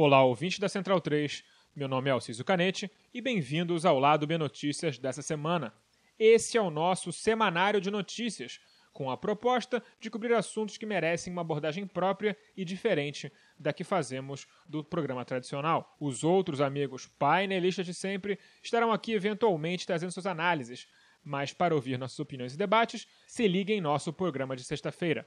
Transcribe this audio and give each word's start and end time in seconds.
Olá, 0.00 0.22
ouvintes 0.22 0.60
da 0.60 0.68
Central 0.68 1.00
3. 1.00 1.42
Meu 1.74 1.88
nome 1.88 2.08
é 2.08 2.12
Alciso 2.12 2.44
Canete 2.44 2.88
e 3.12 3.20
bem-vindos 3.20 3.84
ao 3.84 3.98
Lado 3.98 4.28
B 4.28 4.38
Notícias 4.38 4.96
dessa 4.96 5.22
semana. 5.22 5.74
Esse 6.16 6.56
é 6.56 6.60
o 6.60 6.70
nosso 6.70 7.12
semanário 7.12 7.80
de 7.80 7.90
notícias, 7.90 8.60
com 8.92 9.10
a 9.10 9.16
proposta 9.16 9.82
de 9.98 10.08
cobrir 10.08 10.34
assuntos 10.34 10.76
que 10.76 10.86
merecem 10.86 11.32
uma 11.32 11.42
abordagem 11.42 11.84
própria 11.84 12.38
e 12.56 12.64
diferente 12.64 13.32
da 13.58 13.72
que 13.72 13.82
fazemos 13.82 14.46
do 14.68 14.84
programa 14.84 15.24
tradicional. 15.24 15.96
Os 15.98 16.22
outros 16.22 16.60
amigos 16.60 17.08
painelistas 17.18 17.84
de 17.84 17.92
sempre 17.92 18.38
estarão 18.62 18.92
aqui 18.92 19.14
eventualmente 19.14 19.84
trazendo 19.84 20.12
suas 20.12 20.26
análises, 20.26 20.86
mas 21.24 21.52
para 21.52 21.74
ouvir 21.74 21.98
nossas 21.98 22.20
opiniões 22.20 22.54
e 22.54 22.56
debates, 22.56 23.04
se 23.26 23.48
ligue 23.48 23.72
em 23.72 23.80
nosso 23.80 24.12
programa 24.12 24.54
de 24.54 24.62
sexta-feira. 24.62 25.26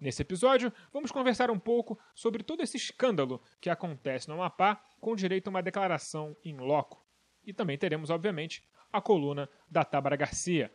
Nesse 0.00 0.22
episódio, 0.22 0.72
vamos 0.90 1.12
conversar 1.12 1.50
um 1.50 1.58
pouco 1.58 1.98
sobre 2.14 2.42
todo 2.42 2.62
esse 2.62 2.78
escândalo 2.78 3.42
que 3.60 3.68
acontece 3.68 4.28
no 4.28 4.34
Amapá 4.34 4.82
com 4.98 5.14
direito 5.14 5.48
a 5.48 5.50
uma 5.50 5.62
declaração 5.62 6.34
em 6.42 6.56
loco. 6.56 7.04
E 7.44 7.52
também 7.52 7.76
teremos, 7.76 8.08
obviamente, 8.08 8.64
a 8.90 8.98
coluna 8.98 9.46
da 9.70 9.84
Tábara 9.84 10.16
Garcia. 10.16 10.72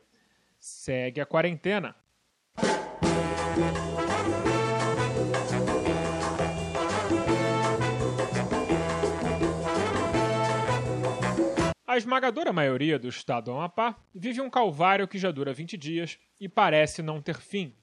Segue 0.60 1.20
a 1.20 1.26
quarentena. 1.26 1.96
A 11.88 11.98
esmagadora 11.98 12.54
maioria 12.54 13.00
do 13.00 13.08
estado 13.08 13.46
do 13.46 13.54
Amapá 13.54 13.98
vive 14.14 14.40
um 14.40 14.52
calvário 14.52 15.08
que 15.08 15.18
já 15.18 15.32
dura 15.32 15.52
20 15.52 15.78
dias 15.78 16.20
e 16.40 16.48
parece 16.48 17.02
não 17.02 17.20
ter 17.20 17.40
fim. 17.40 17.76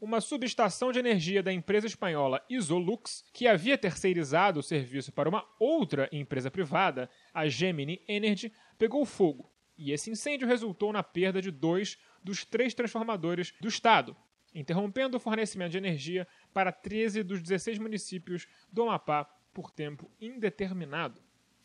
Uma 0.00 0.20
subestação 0.20 0.92
de 0.92 0.98
energia 0.98 1.42
da 1.42 1.52
empresa 1.52 1.86
espanhola 1.86 2.44
Isolux, 2.50 3.24
que 3.32 3.46
havia 3.46 3.78
terceirizado 3.78 4.60
o 4.60 4.62
serviço 4.62 5.12
para 5.12 5.28
uma 5.28 5.46
outra 5.58 6.08
empresa 6.12 6.50
privada, 6.50 7.08
a 7.32 7.48
Gemini 7.48 8.02
Energy, 8.06 8.52
pegou 8.76 9.04
fogo, 9.06 9.50
e 9.78 9.92
esse 9.92 10.10
incêndio 10.10 10.48
resultou 10.48 10.92
na 10.92 11.02
perda 11.02 11.40
de 11.40 11.50
dois 11.50 11.98
dos 12.22 12.44
três 12.44 12.74
transformadores 12.74 13.54
do 13.60 13.68
estado, 13.68 14.16
interrompendo 14.54 15.16
o 15.16 15.20
fornecimento 15.20 15.72
de 15.72 15.78
energia 15.78 16.26
para 16.52 16.72
13 16.72 17.22
dos 17.22 17.40
16 17.40 17.78
municípios 17.78 18.46
do 18.70 18.82
Amapá 18.82 19.24
por 19.52 19.70
tempo 19.70 20.10
indeterminado. 20.20 21.22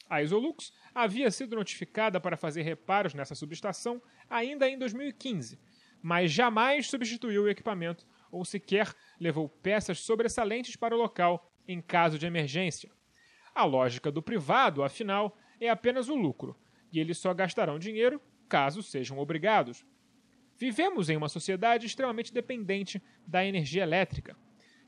A 0.10 0.24
Isolux 0.24 0.72
havia 0.94 1.30
sido 1.30 1.56
notificada 1.56 2.20
para 2.20 2.38
fazer 2.38 2.62
reparos 2.62 3.14
nessa 3.14 3.36
subestação 3.36 4.02
ainda 4.30 4.68
em 4.68 4.78
2015, 4.78 5.60
mas 6.02 6.32
jamais 6.32 6.88
substituiu 6.88 7.44
o 7.44 7.50
equipamento 7.50 8.08
ou 8.32 8.46
sequer 8.46 8.94
levou 9.20 9.50
peças 9.50 10.00
sobressalentes 10.00 10.76
para 10.76 10.96
o 10.96 10.98
local 10.98 11.52
em 11.68 11.82
caso 11.82 12.18
de 12.18 12.26
emergência. 12.26 12.92
A 13.54 13.64
lógica 13.64 14.12
do 14.12 14.22
privado, 14.22 14.84
afinal, 14.84 15.38
é 15.60 15.70
apenas 15.70 16.10
o 16.10 16.16
lucro, 16.16 16.56
e 16.92 17.00
eles 17.00 17.18
só 17.18 17.34
gastarão 17.34 17.78
dinheiro 17.78 18.22
caso 18.48 18.82
sejam 18.82 19.20
obrigados. 19.20 19.86
Vivemos 20.58 21.10
em 21.10 21.16
uma 21.16 21.30
sociedade 21.30 21.86
extremamente 21.86 22.34
dependente 22.34 23.02
da 23.26 23.46
energia 23.46 23.84
elétrica. 23.84 24.36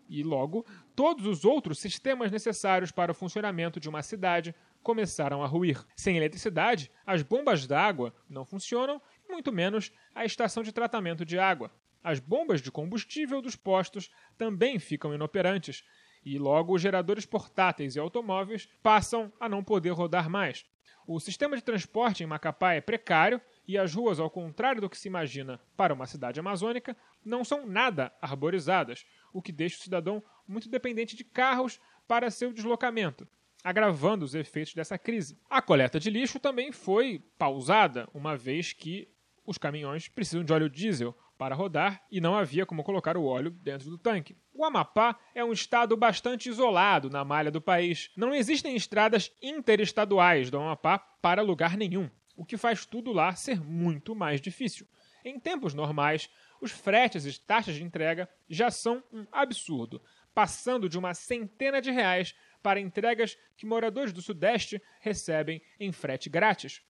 E 0.10 0.24
logo, 0.24 0.66
todos 0.94 1.26
os 1.26 1.46
outros 1.46 1.80
sistemas 1.80 2.32
necessários 2.32 2.92
para 2.92 3.14
o 3.14 3.16
funcionamento 3.16 3.80
de 3.80 3.88
uma 3.88 4.02
cidade 4.02 4.54
começaram 4.84 5.42
a 5.42 5.48
ruir. 5.48 5.86
Sem 5.96 6.18
eletricidade, 6.18 6.92
as 7.06 7.22
bombas 7.22 7.66
d'água 7.66 8.14
não 8.28 8.44
funcionam, 8.44 9.02
muito 9.30 9.54
menos 9.54 9.92
a 10.14 10.26
estação 10.26 10.64
de 10.64 10.74
tratamento 10.74 11.24
de 11.24 11.40
água. 11.40 11.72
As 12.04 12.20
bombas 12.20 12.62
de 12.62 12.72
combustível 12.72 13.42
dos 13.42 13.56
postos 13.56 14.10
também 14.38 14.80
ficam 14.80 15.14
inoperantes, 15.14 15.84
e 16.24 16.38
logo 16.38 16.76
os 16.76 16.82
geradores 16.82 17.26
portáteis 17.26 17.96
e 17.96 18.00
automóveis 18.00 18.68
passam 18.82 19.32
a 19.40 19.50
não 19.50 19.64
poder 19.64 19.92
rodar 19.92 20.30
mais. 20.30 20.66
O 21.08 21.20
sistema 21.20 21.58
de 21.58 21.64
transporte 21.64 22.24
em 22.24 22.28
Macapá 22.28 22.74
é 22.74 22.82
precário 22.82 23.42
e 23.68 23.78
as 23.78 23.94
ruas, 23.94 24.20
ao 24.20 24.30
contrário 24.30 24.82
do 24.82 24.90
que 24.90 24.98
se 24.98 25.08
imagina 25.08 25.60
para 25.76 25.94
uma 25.94 26.06
cidade 26.06 26.40
amazônica, 26.40 26.96
não 27.26 27.44
são 27.44 27.66
nada 27.66 28.14
arborizadas, 28.22 29.06
o 29.34 29.42
que 29.42 29.52
deixa 29.52 29.80
o 29.80 29.82
cidadão 29.82 30.24
muito 30.48 30.70
dependente 30.70 31.16
de 31.16 31.24
carros 31.24 31.80
para 32.08 32.30
seu 32.30 32.54
deslocamento 32.54 33.28
agravando 33.64 34.26
os 34.26 34.34
efeitos 34.34 34.74
dessa 34.74 34.98
crise. 34.98 35.38
A 35.50 35.62
coleta 35.62 36.00
de 36.00 36.10
lixo 36.10 36.40
também 36.40 36.72
foi 36.72 37.24
pausada, 37.38 38.10
uma 38.14 38.36
vez 38.36 38.74
que 38.74 39.08
os 39.46 39.58
caminhões 39.58 40.08
precisam 40.08 40.44
de 40.44 40.54
óleo 40.54 40.70
diesel 40.70 41.16
para 41.42 41.56
rodar 41.56 42.06
e 42.12 42.22
não 42.22 42.38
havia 42.38 42.68
como 42.68 42.84
colocar 42.84 43.18
o 43.18 43.26
óleo 43.26 43.50
dentro 43.50 43.90
do 43.90 43.98
tanque. 43.98 44.38
O 44.54 44.64
Amapá 44.64 45.18
é 45.34 45.44
um 45.44 45.52
estado 45.52 45.98
bastante 45.98 46.48
isolado 46.48 47.10
na 47.10 47.26
malha 47.26 47.50
do 47.50 47.60
país. 47.60 48.12
Não 48.16 48.32
existem 48.32 48.76
estradas 48.76 49.32
interestaduais 49.42 50.52
do 50.52 50.60
Amapá 50.60 51.00
para 51.00 51.42
lugar 51.42 51.76
nenhum, 51.76 52.08
o 52.38 52.46
que 52.46 52.58
faz 52.58 52.86
tudo 52.86 53.12
lá 53.12 53.34
ser 53.34 53.60
muito 53.60 54.14
mais 54.14 54.40
difícil. 54.40 54.88
Em 55.26 55.40
tempos 55.40 55.74
normais, 55.74 56.30
os 56.62 56.70
fretes 56.70 57.26
e 57.26 57.42
taxas 57.42 57.74
de 57.74 57.84
entrega 57.84 58.30
já 58.48 58.70
são 58.70 59.04
um 59.12 59.26
absurdo, 59.32 60.00
passando 60.36 60.88
de 60.88 61.00
uma 61.00 61.16
centena 61.16 61.82
de 61.82 61.90
reais 61.90 62.36
para 62.62 62.80
entregas 62.80 63.36
que 63.58 63.66
moradores 63.66 64.14
do 64.14 64.22
Sudeste 64.22 64.80
recebem 65.00 65.60
em 65.80 65.92
frete 65.92 66.30
grátis. 66.30 66.84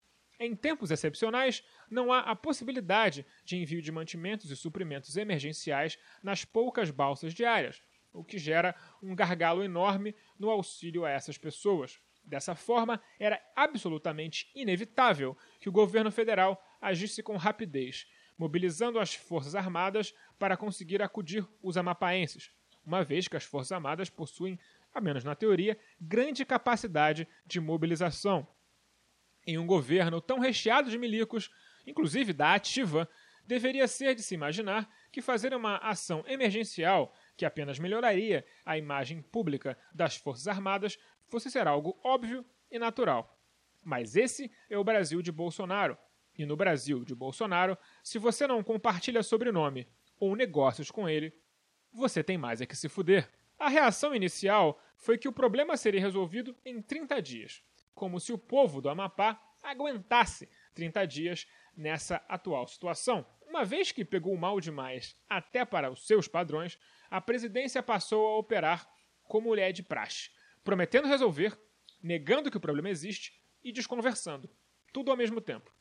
Em 0.43 0.55
tempos 0.55 0.89
excepcionais, 0.89 1.63
não 1.87 2.11
há 2.11 2.21
a 2.21 2.35
possibilidade 2.35 3.23
de 3.45 3.57
envio 3.57 3.79
de 3.79 3.91
mantimentos 3.91 4.49
e 4.49 4.55
suprimentos 4.55 5.15
emergenciais 5.15 5.99
nas 6.23 6.43
poucas 6.43 6.89
balsas 6.89 7.31
diárias, 7.31 7.79
o 8.11 8.23
que 8.23 8.39
gera 8.39 8.73
um 9.03 9.13
gargalo 9.13 9.63
enorme 9.63 10.15
no 10.39 10.49
auxílio 10.49 11.05
a 11.05 11.11
essas 11.11 11.37
pessoas. 11.37 11.99
Dessa 12.23 12.55
forma, 12.55 12.99
era 13.19 13.39
absolutamente 13.55 14.49
inevitável 14.55 15.37
que 15.59 15.69
o 15.69 15.71
governo 15.71 16.11
federal 16.11 16.59
agisse 16.81 17.21
com 17.21 17.37
rapidez, 17.37 18.07
mobilizando 18.35 18.97
as 18.97 19.13
Forças 19.13 19.53
Armadas 19.53 20.11
para 20.39 20.57
conseguir 20.57 21.03
acudir 21.03 21.47
os 21.61 21.77
amapaenses, 21.77 22.49
uma 22.83 23.03
vez 23.03 23.27
que 23.27 23.37
as 23.37 23.43
Forças 23.43 23.73
Armadas 23.73 24.09
possuem 24.09 24.59
a 24.91 24.99
menos 24.99 25.23
na 25.23 25.35
teoria, 25.35 25.77
grande 25.99 26.43
capacidade 26.43 27.27
de 27.45 27.59
mobilização. 27.59 28.47
Em 29.45 29.57
um 29.57 29.65
governo 29.65 30.21
tão 30.21 30.39
recheado 30.39 30.89
de 30.89 30.97
milicos, 30.97 31.49
inclusive 31.85 32.33
da 32.33 32.53
ativa, 32.53 33.09
deveria 33.45 33.87
ser 33.87 34.15
de 34.15 34.21
se 34.21 34.35
imaginar 34.35 34.89
que 35.11 35.21
fazer 35.21 35.53
uma 35.53 35.77
ação 35.77 36.23
emergencial 36.27 37.13
que 37.35 37.45
apenas 37.45 37.79
melhoraria 37.79 38.45
a 38.65 38.77
imagem 38.77 39.21
pública 39.21 39.77
das 39.93 40.15
Forças 40.15 40.47
Armadas 40.47 40.97
fosse 41.27 41.49
ser 41.49 41.67
algo 41.67 41.99
óbvio 42.03 42.45
e 42.69 42.77
natural. 42.77 43.37
Mas 43.83 44.15
esse 44.15 44.51
é 44.69 44.77
o 44.77 44.83
Brasil 44.83 45.21
de 45.21 45.31
Bolsonaro. 45.31 45.97
E 46.37 46.45
no 46.45 46.55
Brasil 46.55 47.03
de 47.03 47.13
Bolsonaro, 47.13 47.77
se 48.03 48.17
você 48.17 48.47
não 48.47 48.63
compartilha 48.63 49.23
sobrenome 49.23 49.87
ou 50.19 50.35
negócios 50.35 50.89
com 50.91 51.09
ele, 51.09 51.33
você 51.91 52.23
tem 52.23 52.37
mais 52.37 52.61
é 52.61 52.65
que 52.65 52.75
se 52.75 52.87
fuder. 52.87 53.29
A 53.59 53.67
reação 53.69 54.15
inicial 54.15 54.81
foi 54.95 55.17
que 55.17 55.27
o 55.27 55.33
problema 55.33 55.75
seria 55.75 55.99
resolvido 55.99 56.55
em 56.63 56.81
30 56.81 57.21
dias, 57.21 57.63
como 57.93 58.19
se 58.19 58.33
o 58.33 58.37
povo 58.37 58.81
do 58.81 58.89
Amapá 58.89 59.41
aguentasse 59.63 60.49
30 60.73 61.05
dias 61.05 61.47
nessa 61.75 62.17
atual 62.27 62.67
situação. 62.67 63.25
Uma 63.47 63.63
vez 63.63 63.91
que 63.91 64.05
pegou 64.05 64.35
mal 64.37 64.59
demais, 64.59 65.15
até 65.29 65.65
para 65.65 65.91
os 65.91 66.05
seus 66.07 66.27
padrões, 66.27 66.77
a 67.09 67.19
presidência 67.19 67.83
passou 67.83 68.27
a 68.27 68.37
operar 68.37 68.87
como 69.23 69.49
mulher 69.49 69.71
de 69.71 69.83
praxe, 69.83 70.29
prometendo 70.63 71.07
resolver, 71.07 71.57
negando 72.01 72.49
que 72.49 72.57
o 72.57 72.61
problema 72.61 72.89
existe 72.89 73.33
e 73.63 73.71
desconversando, 73.71 74.49
tudo 74.93 75.11
ao 75.11 75.17
mesmo 75.17 75.39
tempo. 75.39 75.73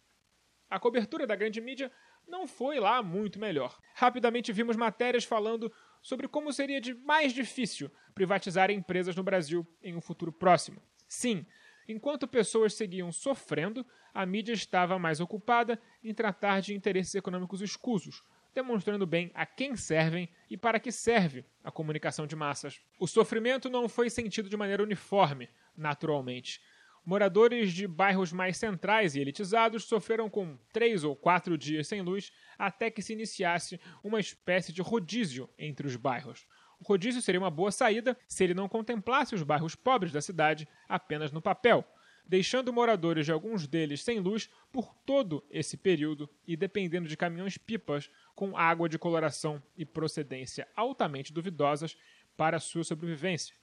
A 0.69 0.79
cobertura 0.79 1.26
da 1.26 1.35
grande 1.35 1.61
mídia 1.61 1.90
não 2.29 2.46
foi 2.46 2.79
lá 2.79 3.02
muito 3.02 3.38
melhor. 3.38 3.79
Rapidamente 3.94 4.52
vimos 4.52 4.76
matérias 4.76 5.25
falando 5.25 5.73
sobre 6.00 6.29
como 6.29 6.52
seria 6.52 6.81
de 6.81 6.94
mais 6.94 7.32
difícil 7.32 7.90
privatizar 8.14 8.70
empresas 8.70 9.17
no 9.17 9.23
Brasil 9.23 9.67
em 9.82 9.96
um 9.96 10.00
futuro 10.00 10.32
próximo. 10.32 10.81
Sim, 11.08 11.44
enquanto 11.90 12.28
pessoas 12.28 12.75
seguiam 12.75 13.10
sofrendo, 13.12 13.84
a 14.12 14.25
mídia 14.25 14.52
estava 14.52 14.98
mais 14.98 15.20
ocupada 15.20 15.81
em 16.02 16.14
tratar 16.14 16.60
de 16.60 16.75
interesses 16.75 17.14
econômicos 17.14 17.60
escusos, 17.60 18.22
demonstrando 18.54 19.06
bem 19.06 19.31
a 19.34 19.46
quem 19.46 19.76
servem 19.76 20.28
e 20.48 20.56
para 20.56 20.81
que 20.81 20.90
serve 20.90 21.44
a 21.62 21.70
comunicação 21.70 22.26
de 22.26 22.37
massas. 22.37 22.81
O 22.98 23.06
sofrimento 23.06 23.70
não 23.70 23.88
foi 23.88 24.10
sentido 24.10 24.48
de 24.48 24.56
maneira 24.56 24.82
uniforme, 24.82 25.48
naturalmente. 25.76 26.60
Moradores 27.04 27.72
de 27.72 27.87
bairros 27.87 28.32
mais 28.32 28.58
centrais 28.58 29.14
e 29.14 29.20
elitizados 29.20 29.84
sofreram 29.84 30.28
com 30.28 30.58
três 30.72 31.02
ou 31.02 31.16
quatro 31.16 31.56
dias 31.56 31.88
sem 31.88 32.02
luz 32.02 32.31
até 32.58 32.90
que 32.90 33.02
se 33.02 33.12
iniciasse 33.12 33.81
uma 34.04 34.20
espécie 34.20 34.72
de 34.72 34.82
rodízio 34.82 35.48
entre 35.58 35.87
os 35.87 35.96
bairros. 35.96 36.46
O 36.81 36.85
rodízio 36.85 37.21
seria 37.21 37.41
uma 37.41 37.50
boa 37.50 37.71
saída 37.71 38.17
se 38.27 38.43
ele 38.43 38.55
não 38.55 38.69
contemplasse 38.69 39.35
os 39.35 39.43
bairros 39.43 39.75
pobres 39.75 40.12
da 40.12 40.23
cidade 40.23 40.67
apenas 40.88 41.31
no 41.31 41.43
papel, 41.43 41.85
deixando 42.27 42.73
moradores 42.73 43.27
de 43.27 43.32
alguns 43.32 43.67
deles 43.67 44.03
sem 44.03 44.19
luz 44.19 44.49
por 44.73 44.94
todo 45.05 45.44
esse 45.50 45.77
período 45.77 46.29
e 46.47 46.56
dependendo 46.56 47.09
de 47.09 47.17
caminhões-pipas 47.17 48.11
com 48.35 48.56
água 48.56 48.88
de 48.88 48.99
coloração 48.99 49.62
e 49.77 49.85
procedência 49.85 50.67
altamente 50.75 51.32
duvidosas 51.32 51.97
para 52.37 52.59
sua 52.59 52.83
sobrevivência. 52.85 53.55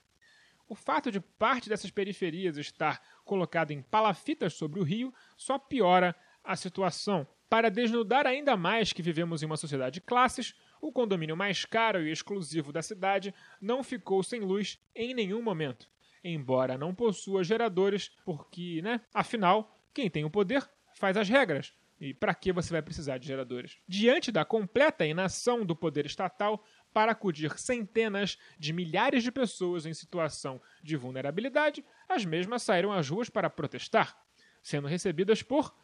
o 0.70 0.76
fato 0.76 1.10
de 1.10 1.20
parte 1.20 1.70
dessas 1.70 1.90
periferias 1.90 2.58
estar 2.58 3.02
colocado 3.24 3.72
em 3.72 3.82
palafitas 3.82 4.54
sobre 4.54 4.80
o 4.80 4.84
rio 4.84 5.14
só 5.38 5.58
piora 5.58 6.14
a 6.44 6.56
situação. 6.56 7.26
Para 7.50 7.72
desnudar 7.72 8.28
ainda 8.28 8.58
mais 8.58 8.92
que 8.92 9.02
vivemos 9.02 9.42
em 9.42 9.46
uma 9.46 9.56
sociedade 9.56 9.96
de 9.96 10.02
classes, 10.02 10.54
o 10.82 10.92
condomínio 10.92 11.36
mais 11.36 11.66
caro 11.66 12.02
e 12.02 12.12
exclusivo 12.12 12.72
da 12.72 12.82
cidade 12.82 13.34
não 13.62 13.84
ficou 13.84 14.24
sem 14.24 14.42
luz 14.42 14.80
em 14.96 15.14
nenhum 15.14 15.42
momento, 15.42 15.90
embora 16.24 16.78
não 16.78 16.94
possua 16.94 17.44
geradores, 17.44 18.12
porque, 18.26 18.82
né, 18.82 19.02
afinal, 19.14 19.76
quem 19.94 20.10
tem 20.10 20.26
o 20.26 20.30
poder 20.30 20.68
faz 20.94 21.18
as 21.18 21.30
regras. 21.30 21.74
E 22.00 22.14
para 22.14 22.36
que 22.36 22.54
você 22.54 22.72
vai 22.72 22.82
precisar 22.82 23.18
de 23.18 23.28
geradores? 23.28 23.78
Diante 23.88 24.32
da 24.32 24.46
completa 24.46 25.06
inação 25.06 25.66
do 25.66 25.76
poder 25.76 26.06
estatal, 26.06 26.64
para 26.94 27.12
acudir 27.12 27.58
centenas 27.60 28.38
de 28.58 28.74
milhares 28.74 29.24
de 29.24 29.32
pessoas 29.32 29.86
em 29.86 29.94
situação 29.94 30.62
de 30.82 30.96
vulnerabilidade, 30.96 31.86
as 32.08 32.26
mesmas 32.26 32.64
saíram 32.64 32.92
às 32.92 33.10
ruas 33.10 33.30
para 33.30 33.50
protestar, 33.50 34.18
sendo 34.64 34.88
recebidas 34.88 35.44
por 35.44 35.76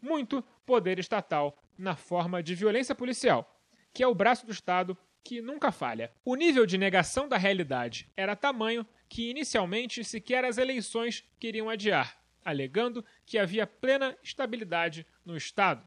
muito 0.00 0.42
poder 0.64 0.98
estatal 0.98 1.58
na 1.76 1.94
forma 1.94 2.42
de 2.42 2.54
violência 2.54 2.94
policial, 2.94 3.61
que 3.92 4.02
é 4.02 4.06
o 4.06 4.14
braço 4.14 4.46
do 4.46 4.52
Estado 4.52 4.96
que 5.24 5.40
nunca 5.40 5.70
falha. 5.70 6.10
O 6.24 6.34
nível 6.34 6.66
de 6.66 6.76
negação 6.76 7.28
da 7.28 7.36
realidade 7.36 8.10
era 8.16 8.36
tamanho 8.36 8.86
que 9.08 9.30
inicialmente 9.30 10.02
sequer 10.02 10.44
as 10.44 10.58
eleições 10.58 11.24
queriam 11.38 11.68
adiar, 11.68 12.18
alegando 12.44 13.04
que 13.24 13.38
havia 13.38 13.66
plena 13.66 14.16
estabilidade 14.22 15.06
no 15.24 15.36
Estado. 15.36 15.86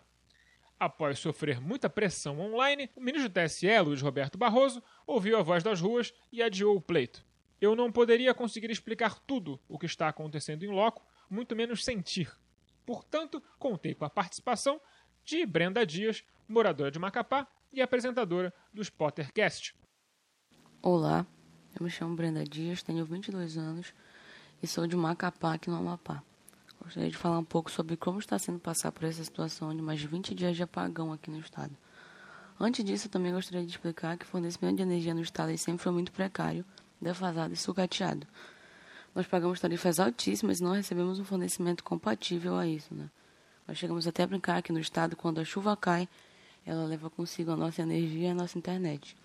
Após 0.80 1.20
sofrer 1.20 1.60
muita 1.60 1.90
pressão 1.90 2.40
online, 2.40 2.90
o 2.96 3.02
ministro 3.02 3.30
do 3.30 3.34
TSE, 3.34 3.80
Luiz 3.80 4.02
Roberto 4.02 4.38
Barroso, 4.38 4.84
ouviu 5.08 5.38
a 5.38 5.42
voz 5.42 5.64
das 5.64 5.80
ruas 5.80 6.14
e 6.32 6.44
adiou 6.44 6.76
o 6.76 6.82
pleito. 6.82 7.26
Eu 7.60 7.76
não 7.76 7.92
poderia 7.92 8.34
conseguir 8.34 8.70
explicar 8.70 9.18
tudo 9.20 9.60
o 9.68 9.80
que 9.80 9.86
está 9.86 10.10
acontecendo 10.10 10.64
em 10.64 10.70
loco, 10.70 11.06
muito 11.30 11.56
menos 11.56 11.84
sentir. 11.84 12.30
Portanto, 12.86 13.42
contei 13.58 13.96
com 13.96 14.06
a 14.06 14.10
participação 14.10 14.80
de 15.24 15.46
Brenda 15.46 15.86
Dias, 15.86 16.24
moradora 16.48 16.92
de 16.92 17.00
Macapá 17.00 17.48
e 17.76 17.82
apresentadora 17.82 18.54
do 18.74 18.82
Spottercast. 18.82 19.76
Olá, 20.82 21.26
eu 21.78 21.84
me 21.84 21.90
chamo 21.90 22.16
Brenda 22.16 22.46
Dias, 22.46 22.82
tenho 22.82 23.04
22 23.04 23.58
anos 23.58 23.94
e 24.64 24.68
sou 24.68 24.88
de 24.88 24.96
Macapá, 24.96 25.54
aqui 25.54 25.70
no 25.70 25.76
Amapá. 25.76 26.24
Gostaria 26.82 27.10
de 27.10 27.18
falar 27.18 27.38
um 27.38 27.44
pouco 27.44 27.70
sobre 27.70 27.98
como 27.98 28.20
está 28.20 28.40
sendo 28.40 28.60
passar 28.60 28.94
por 28.94 29.04
essa 29.04 29.22
situação 29.22 29.76
de 29.76 29.82
mais 29.82 30.00
de 30.00 30.08
20 30.08 30.34
dias 30.34 30.56
de 30.56 30.64
apagão 30.64 31.12
aqui 31.12 31.30
no 31.30 31.40
estado. 31.40 31.76
Antes 32.58 32.86
disso, 32.86 33.10
também 33.10 33.34
gostaria 33.34 33.66
de 33.66 33.72
explicar 33.72 34.18
que 34.18 34.24
o 34.24 34.28
fornecimento 34.28 34.78
de 34.78 34.84
energia 34.84 35.14
no 35.14 35.22
estado 35.22 35.56
sempre 35.58 35.84
foi 35.84 35.92
muito 35.92 36.14
precário, 36.14 36.64
defasado 37.02 37.54
e 37.54 37.58
sucateado. 37.58 38.26
Nós 39.14 39.28
pagamos 39.28 39.60
tarifas 39.60 40.00
altíssimas 40.00 40.62
e 40.62 40.64
não 40.64 40.72
recebemos 40.72 41.20
um 41.20 41.26
fornecimento 41.26 41.84
compatível 41.84 42.56
a 42.58 42.66
isso. 42.66 42.94
Né? 42.96 43.10
Nós 43.68 43.78
chegamos 43.78 44.08
até 44.08 44.24
a 44.24 44.28
brincar 44.28 44.58
aqui 44.58 44.72
no 44.72 44.80
estado, 44.80 45.18
quando 45.18 45.42
a 45.42 45.44
chuva 45.46 45.76
cai, 45.76 46.08
ela 46.66 46.86
leva 46.86 47.10
consigo 47.10 47.52
a 47.52 47.56
nossa 47.56 47.82
energia 47.82 48.30
e 48.30 48.32
a 48.32 48.34
nossa 48.34 48.58
internet. 48.58 49.16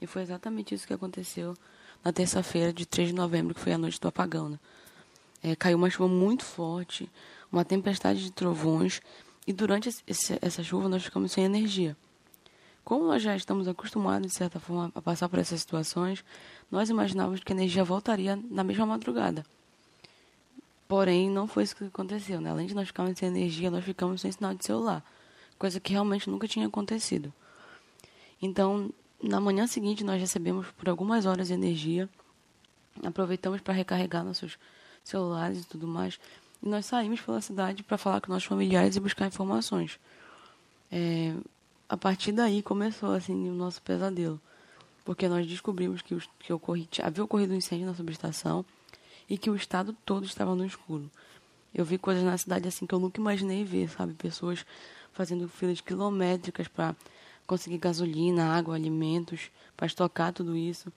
E 0.00 0.06
foi 0.06 0.22
exatamente 0.22 0.74
isso 0.74 0.86
que 0.86 0.92
aconteceu 0.92 1.56
na 2.04 2.12
terça-feira 2.12 2.72
de 2.72 2.86
3 2.86 3.08
de 3.08 3.14
novembro, 3.14 3.54
que 3.54 3.60
foi 3.60 3.72
a 3.72 3.78
noite 3.78 4.00
do 4.00 4.08
apagão. 4.08 4.48
Né? 4.48 4.58
É, 5.42 5.56
caiu 5.56 5.76
uma 5.76 5.90
chuva 5.90 6.08
muito 6.08 6.44
forte, 6.44 7.10
uma 7.50 7.64
tempestade 7.64 8.22
de 8.22 8.30
trovões, 8.30 9.00
e 9.46 9.52
durante 9.52 9.88
esse, 10.06 10.38
essa 10.40 10.62
chuva 10.62 10.88
nós 10.88 11.04
ficamos 11.04 11.32
sem 11.32 11.44
energia. 11.44 11.96
Como 12.84 13.04
nós 13.04 13.22
já 13.22 13.34
estamos 13.34 13.66
acostumados, 13.66 14.30
de 14.30 14.36
certa 14.36 14.60
forma, 14.60 14.92
a 14.94 15.02
passar 15.02 15.28
por 15.28 15.38
essas 15.38 15.60
situações, 15.60 16.24
nós 16.70 16.88
imaginávamos 16.88 17.40
que 17.40 17.52
a 17.52 17.56
energia 17.56 17.82
voltaria 17.82 18.38
na 18.50 18.62
mesma 18.62 18.86
madrugada. 18.86 19.44
Porém, 20.86 21.28
não 21.28 21.48
foi 21.48 21.64
isso 21.64 21.74
que 21.74 21.84
aconteceu. 21.84 22.40
Né? 22.40 22.50
Além 22.50 22.66
de 22.66 22.74
nós 22.74 22.86
ficarmos 22.86 23.18
sem 23.18 23.28
energia, 23.28 23.70
nós 23.70 23.84
ficamos 23.84 24.20
sem 24.20 24.30
sinal 24.30 24.54
de 24.54 24.64
celular, 24.64 25.02
coisa 25.58 25.80
que 25.80 25.92
realmente 25.92 26.28
nunca 26.28 26.46
tinha 26.46 26.66
acontecido. 26.66 27.32
Então, 28.40 28.90
na 29.22 29.40
manhã 29.40 29.66
seguinte, 29.66 30.04
nós 30.04 30.20
recebemos 30.20 30.66
por 30.72 30.88
algumas 30.88 31.26
horas 31.26 31.48
de 31.48 31.54
energia, 31.54 32.08
aproveitamos 33.02 33.60
para 33.60 33.74
recarregar 33.74 34.24
nossos 34.24 34.58
celulares 35.02 35.62
e 35.62 35.66
tudo 35.66 35.86
mais. 35.86 36.18
E 36.62 36.68
nós 36.68 36.86
saímos 36.86 37.20
pela 37.20 37.40
cidade 37.40 37.82
para 37.82 37.98
falar 37.98 38.20
com 38.20 38.32
nossos 38.32 38.48
familiares 38.48 38.96
e 38.96 39.00
buscar 39.00 39.26
informações. 39.26 39.98
É, 40.90 41.34
a 41.88 41.96
partir 41.96 42.32
daí 42.32 42.62
começou 42.62 43.12
assim 43.12 43.48
o 43.48 43.54
nosso 43.54 43.80
pesadelo, 43.82 44.40
porque 45.04 45.28
nós 45.28 45.46
descobrimos 45.46 46.02
que, 46.02 46.16
que 46.40 46.52
ocorri, 46.52 46.88
havia 47.02 47.24
ocorrido 47.24 47.52
um 47.52 47.56
incêndio 47.56 47.86
na 47.86 47.94
subestação 47.94 48.64
e 49.28 49.38
que 49.38 49.50
o 49.50 49.56
estado 49.56 49.96
todo 50.04 50.24
estava 50.24 50.54
no 50.54 50.64
escuro. 50.64 51.10
Eu 51.74 51.84
vi 51.84 51.98
coisas 51.98 52.24
na 52.24 52.36
cidade 52.38 52.68
assim 52.68 52.86
que 52.86 52.94
eu 52.94 52.98
nunca 52.98 53.20
imaginei 53.20 53.64
ver, 53.64 53.90
sabe? 53.90 54.14
Pessoas 54.14 54.64
fazendo 55.16 55.48
filas 55.48 55.80
quilométricas 55.80 56.68
para 56.68 56.94
conseguir 57.46 57.78
gasolina, 57.78 58.54
água, 58.54 58.76
alimentos, 58.76 59.50
para 59.74 59.86
estocar 59.86 60.32
tudo 60.32 60.54
isso. 60.56 60.92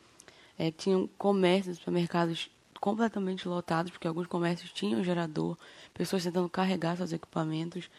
É, 0.57 0.69
tinham 0.71 1.09
comércios, 1.17 1.77
supermercados 1.77 2.51
completamente 2.81 3.47
lotados, 3.47 3.91
porque 3.91 4.07
alguns 4.07 4.27
comércios 4.27 4.71
tinham 4.71 5.03
gerador, 5.03 5.57
pessoas 5.93 6.23
tentando 6.23 6.49
carregar 6.49 6.97
seus 6.97 7.13
equipamentos, 7.13 7.89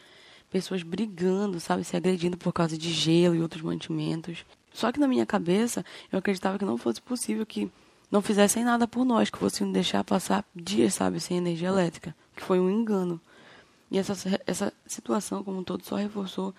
pessoas 0.49 0.83
brigando, 0.83 1.59
sabe, 1.59 1.83
se 1.83 1.97
agredindo 1.97 2.37
por 2.37 2.53
causa 2.53 2.77
de 2.77 2.91
gelo 2.91 3.35
e 3.35 3.41
outros 3.41 3.63
mantimentos. 3.63 4.45
Só 4.71 4.91
que 4.91 4.99
na 4.99 5.07
minha 5.07 5.25
cabeça, 5.25 5.83
eu 6.11 6.19
acreditava 6.19 6.59
que 6.59 6.65
não 6.65 6.77
fosse 6.77 7.01
possível 7.01 7.45
que 7.45 7.71
não 8.11 8.21
fizessem 8.21 8.63
nada 8.63 8.87
por 8.87 9.05
nós, 9.05 9.29
que 9.29 9.39
fossem 9.39 9.71
deixar 9.71 10.03
passar 10.03 10.45
dias, 10.55 10.93
sabe, 10.93 11.19
sem 11.19 11.37
energia 11.37 11.69
elétrica, 11.69 12.15
que 12.35 12.43
foi 12.43 12.59
um 12.59 12.69
engano. 12.69 13.19
E 13.91 13.97
essa, 13.97 14.13
essa 14.47 14.73
situação, 14.87 15.43
como 15.43 15.59
um 15.59 15.63
todo, 15.63 15.83
só 15.83 15.97
reforçou 15.97 16.55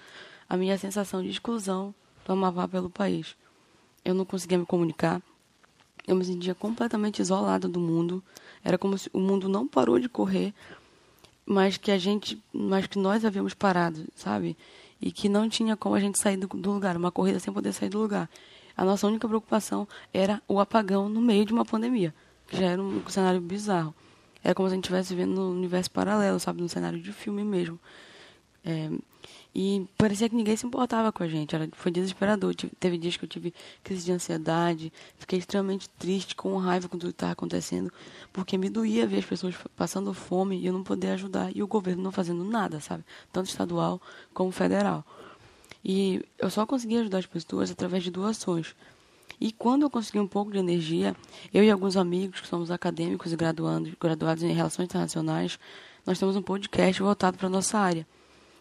a 0.49 0.57
minha 0.57 0.77
sensação 0.77 1.23
de 1.23 1.31
exclusão 1.31 1.95
do 2.27 2.33
Amapá 2.33 2.69
pelo 2.69 2.91
país. 2.91 3.35
Eu 4.05 4.15
não 4.15 4.27
conseguia 4.27 4.59
me 4.59 4.67
comunicar, 4.67 5.23
eu 6.07 6.15
me 6.15 6.25
sentia 6.25 6.55
completamente 6.55 7.21
isolada 7.23 7.67
do 7.67 7.81
mundo. 7.81 8.23
Era 8.63 8.77
como 8.77 8.99
se 8.99 9.09
o 9.15 9.19
mundo 9.19 9.49
não 9.49 9.67
parou 9.67 9.99
de 9.99 10.11
correr, 10.11 10.53
mas 11.47 11.79
que 11.79 11.91
a 11.91 11.99
gente, 11.99 12.41
mas 12.53 12.87
que 12.87 12.99
nós 12.99 13.25
havíamos 13.25 13.55
parado, 13.55 14.05
sabe? 14.15 14.57
E 15.01 15.11
que 15.11 15.29
não 15.29 15.49
tinha 15.49 15.77
como 15.77 15.95
a 15.95 16.01
gente 16.01 16.19
sair 16.19 16.37
do, 16.37 16.47
do 16.47 16.71
lugar, 16.71 16.97
uma 16.97 17.11
corrida 17.11 17.41
sem 17.41 17.53
poder 17.53 17.73
sair 17.73 17.89
do 17.89 17.99
lugar. 17.99 18.29
A 18.77 18.85
nossa 18.85 19.07
única 19.07 19.27
preocupação 19.27 19.89
era 20.13 20.43
o 20.47 20.61
apagão 20.61 21.09
no 21.09 21.21
meio 21.21 21.47
de 21.47 21.53
uma 21.53 21.65
pandemia, 21.65 22.15
que 22.47 22.59
já 22.59 22.67
era 22.67 22.83
um 22.83 23.09
cenário 23.09 23.41
bizarro. 23.41 23.95
Era 24.43 24.55
como 24.55 24.69
se 24.69 24.73
a 24.73 24.77
gente 24.77 24.85
estivesse 24.85 25.15
vivendo 25.15 25.35
no 25.37 25.51
universo 25.53 25.91
paralelo, 25.91 26.39
sabe? 26.41 26.63
No 26.63 26.69
cenário 26.69 27.01
de 27.01 27.13
filme 27.13 27.45
mesmo. 27.45 27.79
É, 28.65 28.91
e 29.55 29.87
parecia 29.99 30.29
que 30.29 30.35
ninguém 30.35 30.57
se 30.57 30.67
importava 30.67 31.13
com 31.13 31.23
a 31.23 31.29
gente. 31.29 31.55
Era, 31.55 31.69
foi 31.73 31.93
desesperador. 31.93 32.55
Tive, 32.55 32.73
teve 32.81 32.99
dias 32.99 33.17
que 33.17 33.25
eu 33.25 33.29
tive 33.29 33.53
crise 33.85 34.05
de 34.05 34.13
ansiedade. 34.13 34.93
Fiquei 35.19 35.39
extremamente 35.39 35.89
triste, 35.91 36.35
com 36.35 36.57
raiva 36.57 36.89
com 36.89 36.97
tudo 36.97 37.11
que 37.11 37.17
estava 37.17 37.33
acontecendo. 37.33 37.93
Porque 38.33 38.57
me 38.57 38.71
doía 38.71 39.07
ver 39.07 39.19
as 39.19 39.27
pessoas 39.27 39.55
passando 39.77 40.15
fome 40.15 40.59
e 40.59 40.67
eu 40.67 40.73
não 40.73 40.83
poder 40.83 41.09
ajudar. 41.11 41.55
E 41.55 41.63
o 41.63 41.67
governo 41.67 42.03
não 42.03 42.13
fazendo 42.13 42.45
nada, 42.45 42.81
sabe? 42.81 43.05
Tanto 43.31 43.49
estadual 43.49 44.01
como 44.33 44.51
federal. 44.51 45.05
E 45.85 46.25
eu 46.39 46.49
só 46.49 46.65
consegui 46.65 46.97
ajudar 46.97 47.19
as 47.19 47.27
pessoas 47.27 47.71
através 47.71 48.03
de 48.03 48.11
doações. 48.11 48.75
E 49.45 49.51
quando 49.51 49.83
eu 49.83 49.91
consegui 49.91 50.21
um 50.21 50.27
pouco 50.29 50.53
de 50.53 50.59
energia, 50.59 51.17
eu 51.53 51.65
e 51.65 51.69
alguns 51.69 51.97
amigos 51.97 52.41
que 52.41 52.47
somos 52.47 52.71
acadêmicos 52.71 53.33
e 53.33 53.37
graduados, 53.37 53.93
graduados 54.01 54.45
em 54.45 54.53
Relações 54.53 54.85
Internacionais, 54.85 55.59
nós 56.07 56.17
temos 56.17 56.37
um 56.37 56.43
podcast 56.43 57.03
voltado 57.03 57.37
para 57.37 57.49
a 57.49 57.51
nossa 57.51 57.77
área. 57.77 58.07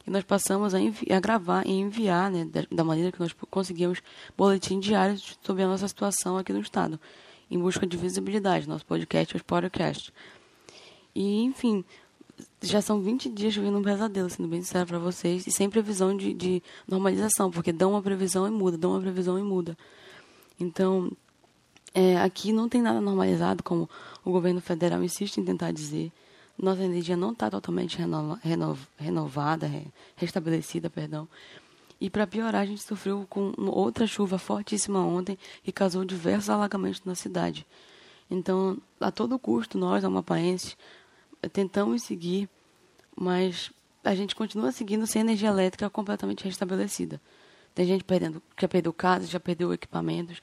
E 0.07 0.09
nós 0.09 0.23
passamos 0.23 0.73
a, 0.73 0.79
a 0.79 1.19
gravar 1.19 1.67
e 1.67 1.71
enviar, 1.71 2.31
né, 2.31 2.45
da, 2.45 2.65
da, 2.71 2.83
maneira 2.83 3.11
que 3.11 3.19
nós 3.19 3.31
conseguimos, 3.51 4.01
boletim 4.35 4.79
diário 4.79 5.21
sobre 5.43 5.61
a 5.61 5.67
nossa 5.67 5.87
situação 5.87 6.35
aqui 6.35 6.51
no 6.51 6.61
Estado, 6.61 6.99
em 7.51 7.59
busca 7.59 7.85
de 7.85 7.95
visibilidade. 7.95 8.67
Nosso 8.67 8.87
podcast 8.87 9.37
é 9.37 9.39
o 9.39 9.43
podcast. 9.43 10.11
E, 11.13 11.43
enfim, 11.43 11.85
já 12.59 12.81
são 12.81 12.99
20 12.99 13.29
dias 13.29 13.55
vivendo 13.55 13.77
um 13.77 13.83
pesadelo, 13.83 14.31
sendo 14.31 14.49
bem 14.49 14.63
sincero 14.63 14.87
para 14.87 14.97
vocês, 14.97 15.45
e 15.45 15.51
sem 15.51 15.69
previsão 15.69 16.17
de, 16.17 16.33
de 16.33 16.63
normalização, 16.87 17.51
porque 17.51 17.71
dão 17.71 17.91
uma 17.91 18.01
previsão 18.01 18.47
e 18.47 18.49
muda, 18.49 18.79
dão 18.79 18.93
uma 18.93 18.99
previsão 19.01 19.37
e 19.37 19.43
muda. 19.43 19.77
Então, 20.59 21.11
é, 21.93 22.17
aqui 22.17 22.51
não 22.53 22.69
tem 22.69 22.81
nada 22.81 23.01
normalizado, 23.01 23.63
como 23.63 23.89
o 24.23 24.31
governo 24.31 24.61
federal 24.61 25.03
insiste 25.03 25.37
em 25.37 25.45
tentar 25.45 25.71
dizer 25.71 26.11
nossa 26.61 26.83
energia 26.83 27.17
não 27.17 27.31
está 27.31 27.49
totalmente 27.49 27.97
renova, 27.97 28.39
renova, 28.43 28.87
renovada, 28.97 29.65
re, 29.65 29.87
restabelecida, 30.15 30.89
perdão. 30.89 31.27
E 31.99 32.09
para 32.09 32.27
piorar, 32.27 32.61
a 32.61 32.65
gente 32.65 32.83
sofreu 32.83 33.25
com 33.29 33.53
outra 33.57 34.05
chuva 34.05 34.37
fortíssima 34.37 34.99
ontem 34.99 35.37
que 35.63 35.71
causou 35.71 36.05
diversos 36.05 36.49
alagamentos 36.49 37.01
na 37.03 37.15
cidade. 37.15 37.65
Então, 38.29 38.77
a 38.99 39.11
todo 39.11 39.39
custo, 39.39 39.77
nós, 39.77 40.03
amapaenses, 40.03 40.77
tentamos 41.51 42.03
seguir, 42.03 42.47
mas 43.15 43.71
a 44.03 44.15
gente 44.15 44.35
continua 44.35 44.71
seguindo 44.71 45.05
sem 45.05 45.21
energia 45.21 45.49
elétrica 45.49 45.89
completamente 45.89 46.43
restabelecida. 46.43 47.19
Tem 47.73 47.85
gente 47.85 48.03
perdendo, 48.03 48.41
já 48.59 48.67
perdeu 48.67 48.91
casas, 48.91 49.29
já 49.29 49.39
perdeu 49.39 49.73
equipamentos, 49.73 50.41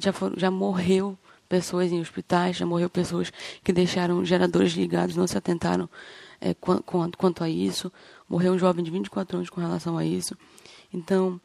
já, 0.00 0.12
for, 0.12 0.32
já 0.36 0.50
morreu 0.50 1.16
pessoas 1.48 1.90
em 1.90 2.00
hospitais, 2.00 2.56
já 2.56 2.66
morreu 2.66 2.90
pessoas 2.90 3.32
que 3.62 3.72
deixaram 3.72 4.24
geradores 4.24 4.72
ligados, 4.72 5.16
não 5.16 5.26
se 5.26 5.38
atentaram 5.38 5.88
é, 6.40 6.54
quanto, 6.54 7.16
quanto 7.16 7.44
a 7.44 7.48
isso. 7.48 7.92
Morreu 8.28 8.52
um 8.52 8.58
jovem 8.58 8.84
de 8.84 8.90
24 8.90 9.36
anos 9.36 9.50
com 9.50 9.60
relação 9.60 9.96
a 9.96 10.04
isso. 10.04 10.36
Então, 10.92 11.40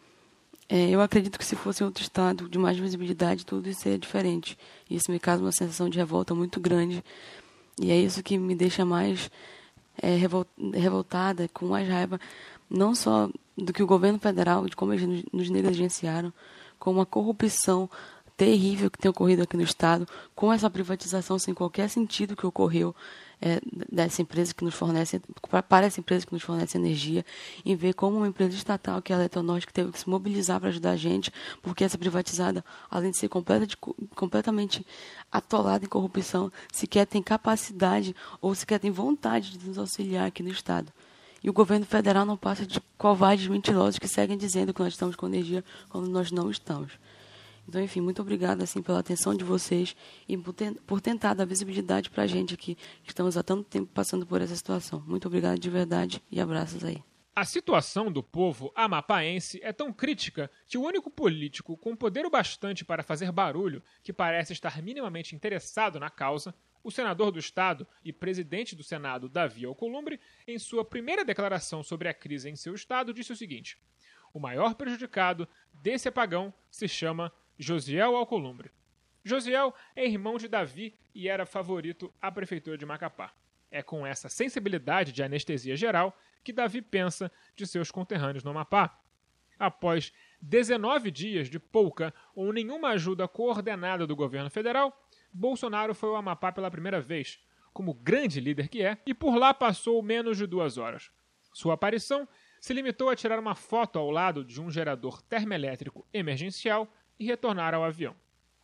é, 0.68 0.90
eu 0.90 1.02
acredito 1.02 1.38
que 1.38 1.46
se 1.46 1.56
fosse 1.56 1.84
outro 1.84 2.02
estado 2.02 2.50
de 2.50 2.58
mais 2.58 2.78
visibilidade, 2.78 3.46
tudo 3.46 3.70
isso 3.70 3.82
seria 3.82 3.98
diferente. 3.98 4.58
Isso 4.90 5.12
me 5.12 5.20
causa 5.20 5.44
uma 5.44 5.52
sensação 5.52 5.90
de 5.90 5.98
revolta 5.98 6.34
muito 6.34 6.60
grande. 6.60 7.04
E 7.82 7.92
é 7.92 7.98
isso 7.98 8.22
que 8.24 8.38
me 8.38 8.56
deixa 8.56 8.86
mais 8.86 9.32
é, 10.02 10.16
revoltada, 10.16 11.48
com 11.54 11.68
mais 11.68 11.88
raiva, 11.88 12.20
não 12.70 12.96
só 12.96 13.30
do 13.58 13.74
que 13.74 13.84
o 13.84 13.88
governo 13.88 14.20
federal, 14.20 14.68
de 14.68 14.76
como 14.76 14.94
eles 14.94 15.24
nos 15.32 15.50
negligenciaram, 15.50 16.34
com 16.80 17.00
a 17.00 17.06
corrupção 17.06 17.90
terrível 18.36 18.90
que 18.90 18.98
tem 18.98 19.10
ocorrido 19.10 19.44
aqui 19.44 19.56
no 19.56 19.64
Estado, 19.64 20.08
com 20.36 20.52
essa 20.52 20.70
privatização 20.70 21.38
sem 21.38 21.54
qualquer 21.54 21.88
sentido 21.88 22.36
que 22.36 22.46
ocorreu 22.46 22.96
é, 23.40 23.60
dessa 23.92 24.22
empresa 24.22 24.54
que 24.54 24.64
nos 24.64 24.74
fornece, 24.74 25.22
para 25.70 25.86
essa 25.86 26.00
empresa 26.00 26.26
que 26.26 26.34
nos 26.34 26.42
fornece 26.42 26.78
energia, 26.78 27.26
em 27.66 27.76
ver 27.76 27.94
como 27.94 28.18
uma 28.18 28.28
empresa 28.28 28.56
estatal, 28.56 29.02
que 29.02 29.12
é 29.12 29.16
a 29.16 29.20
Eletronorte, 29.20 29.68
que 29.68 29.74
teve 29.74 29.92
que 29.92 30.00
se 30.00 30.10
mobilizar 30.10 30.60
para 30.60 30.70
ajudar 30.70 30.92
a 30.92 30.96
gente, 30.96 31.32
porque 31.62 31.84
essa 31.84 31.98
privatizada, 31.98 32.64
além 32.90 33.12
de 33.12 33.18
ser 33.18 33.28
completa 33.28 33.68
de, 33.68 33.76
completamente 34.16 34.86
atolada 35.32 35.84
em 35.84 35.90
corrupção, 35.90 36.52
sequer 36.72 37.06
tem 37.06 37.22
capacidade 37.22 38.16
ou 38.42 38.56
sequer 38.56 38.80
tem 38.80 38.92
vontade 38.92 39.58
de 39.58 39.68
nos 39.68 39.78
auxiliar 39.78 40.28
aqui 40.28 40.42
no 40.42 40.50
Estado. 40.50 40.92
E 41.44 41.50
o 41.50 41.54
governo 41.54 41.86
federal 41.86 42.26
não 42.26 42.38
passa 42.38 42.66
de 42.66 42.80
covardes 42.98 43.48
mentirosos 43.48 44.00
que 44.00 44.08
seguem 44.08 44.38
dizendo 44.38 44.74
que 44.74 44.80
nós 44.80 44.94
estamos 44.94 45.16
com 45.16 45.28
energia 45.28 45.64
quando 45.90 46.08
nós 46.08 46.32
não 46.32 46.50
estamos. 46.50 46.98
Então, 47.68 47.82
enfim, 47.82 48.02
muito 48.02 48.22
obrigada 48.22 48.64
assim, 48.64 48.82
pela 48.82 49.00
atenção 49.00 49.36
de 49.36 49.44
vocês 49.44 49.96
e 50.28 50.38
por, 50.38 50.54
ter, 50.54 50.74
por 50.88 51.02
tentar 51.02 51.34
dar 51.34 51.46
visibilidade 51.46 52.10
para 52.10 52.24
a 52.24 52.28
gente 52.28 52.54
aqui, 52.54 52.76
que 52.76 53.10
estamos 53.10 53.38
há 53.38 53.44
tanto 53.44 53.64
tempo 53.64 53.90
passando 53.94 54.26
por 54.26 54.42
essa 54.42 54.56
situação. 54.56 55.04
Muito 55.06 55.28
obrigada 55.28 55.58
de 55.58 55.70
verdade 55.70 56.22
e 56.32 56.40
abraços 56.40 56.84
aí. 56.84 57.04
A 57.36 57.46
situação 57.46 58.12
do 58.12 58.22
povo 58.22 58.72
amapaense 58.76 59.60
é 59.64 59.74
tão 59.74 59.92
crítica 59.92 60.52
que 60.68 60.78
o 60.78 60.84
único 60.84 61.10
político 61.10 61.76
com 61.76 61.96
poder 61.96 62.26
o 62.26 62.30
bastante 62.30 62.86
para 62.86 63.02
fazer 63.02 63.32
barulho, 63.32 63.82
que 64.04 64.14
parece 64.14 64.54
estar 64.54 64.80
minimamente 64.84 65.36
interessado 65.36 66.00
na 66.00 66.12
causa, 66.12 66.54
o 66.84 66.92
senador 66.92 67.32
do 67.32 67.40
Estado 67.40 67.88
e 68.04 68.12
presidente 68.12 68.76
do 68.76 68.84
Senado, 68.84 69.30
Davi 69.30 69.66
Alcolumbre, 69.66 70.20
em 70.48 70.60
sua 70.60 70.84
primeira 70.84 71.24
declaração 71.24 71.82
sobre 71.82 72.08
a 72.08 72.14
crise 72.14 72.50
em 72.50 72.56
seu 72.56 72.74
Estado, 72.76 73.14
disse 73.14 73.32
o 73.32 73.36
seguinte: 73.36 73.78
O 74.34 74.40
maior 74.40 74.76
prejudicado 74.76 75.48
desse 75.74 76.10
apagão 76.10 76.54
se 76.70 76.88
chama 76.88 77.32
Josiel 77.58 78.16
Alcolumbre. 78.16 78.72
Josiel 79.24 79.74
é 79.96 80.06
irmão 80.06 80.38
de 80.38 80.50
Davi 80.50 80.98
e 81.16 81.30
era 81.30 81.46
favorito 81.46 82.14
à 82.22 82.30
prefeitura 82.32 82.78
de 82.78 82.86
Macapá. 82.86 83.34
É 83.72 83.82
com 83.82 84.06
essa 84.06 84.28
sensibilidade 84.28 85.14
de 85.14 85.24
anestesia 85.24 85.76
geral 85.76 86.16
que 86.44 86.52
Davi 86.52 86.82
pensa 86.82 87.32
de 87.56 87.66
seus 87.66 87.90
conterrâneos 87.90 88.44
no 88.44 88.52
Amapá. 88.52 89.00
Após 89.58 90.12
19 90.42 91.10
dias 91.10 91.50
de 91.50 91.58
pouca 91.58 92.14
ou 92.36 92.52
nenhuma 92.52 92.90
ajuda 92.90 93.28
coordenada 93.28 94.06
do 94.06 94.16
governo 94.16 94.50
federal, 94.50 95.03
Bolsonaro 95.34 95.96
foi 95.96 96.10
ao 96.10 96.16
Amapá 96.16 96.52
pela 96.52 96.70
primeira 96.70 97.02
vez, 97.02 97.40
como 97.74 97.94
grande 97.94 98.40
líder 98.40 98.68
que 98.70 98.84
é, 98.84 98.98
e 99.06 99.14
por 99.14 99.36
lá 99.36 99.54
passou 99.54 100.02
menos 100.04 100.38
de 100.38 100.46
duas 100.46 100.78
horas. 100.78 101.10
Sua 101.52 101.74
aparição 101.74 102.28
se 102.62 102.74
limitou 102.74 103.10
a 103.10 103.16
tirar 103.16 103.40
uma 103.40 103.56
foto 103.56 103.98
ao 103.98 104.10
lado 104.10 104.46
de 104.46 104.62
um 104.62 104.70
gerador 104.70 105.22
termoelétrico 105.24 106.08
emergencial 106.14 106.88
e 107.20 107.26
retornar 107.26 107.74
ao 107.74 107.84
avião. 107.84 108.16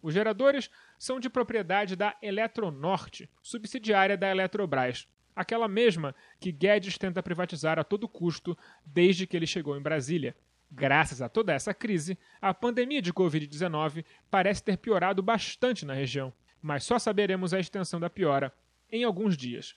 Os 0.01 0.13
geradores 0.13 0.69
são 0.97 1.19
de 1.19 1.29
propriedade 1.29 1.95
da 1.95 2.15
Eletronorte, 2.21 3.29
subsidiária 3.41 4.15
da 4.15 4.29
Eletrobras, 4.29 5.07
aquela 5.35 5.67
mesma 5.67 6.15
que 6.39 6.51
Guedes 6.51 6.97
tenta 6.97 7.23
privatizar 7.23 7.77
a 7.77 7.83
todo 7.83 8.07
custo 8.07 8.57
desde 8.85 9.27
que 9.27 9.35
ele 9.35 9.47
chegou 9.47 9.75
em 9.75 9.81
Brasília. 9.81 10.35
Graças 10.71 11.21
a 11.21 11.27
toda 11.27 11.51
essa 11.51 11.73
crise, 11.73 12.17
a 12.39 12.53
pandemia 12.53 13.01
de 13.01 13.11
Covid-19 13.11 14.05
parece 14.29 14.63
ter 14.63 14.77
piorado 14.77 15.21
bastante 15.21 15.85
na 15.85 15.93
região 15.93 16.31
mas 16.61 16.83
só 16.83 16.99
saberemos 16.99 17.53
a 17.53 17.59
extensão 17.59 17.99
da 17.99 18.09
piora 18.09 18.53
em 18.91 19.03
alguns 19.03 19.37
dias. 19.37 19.75